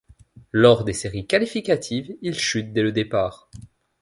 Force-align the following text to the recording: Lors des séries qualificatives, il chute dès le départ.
Lors 0.51 0.83
des 0.83 0.93
séries 0.93 1.27
qualificatives, 1.27 2.15
il 2.23 2.33
chute 2.33 2.73
dès 2.73 2.81
le 2.81 2.91
départ. 2.91 3.51